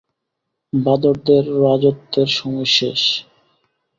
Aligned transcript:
বাঁদরদের 0.73 1.43
রাজত্বের 1.61 2.29
সময় 2.37 2.69
শেষ। 2.77 3.01